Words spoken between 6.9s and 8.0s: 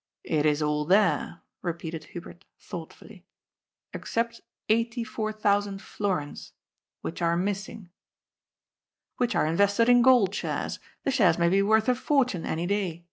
which are missing.""